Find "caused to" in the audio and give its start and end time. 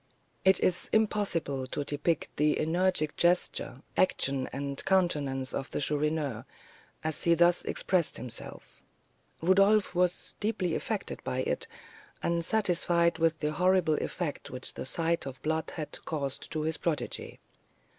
16.03-16.63